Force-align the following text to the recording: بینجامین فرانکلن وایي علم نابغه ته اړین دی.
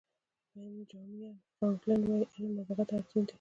بینجامین 0.53 1.23
فرانکلن 1.55 2.01
وایي 2.07 2.25
علم 2.33 2.51
نابغه 2.57 2.83
ته 2.89 2.93
اړین 2.99 3.23
دی. 3.25 3.29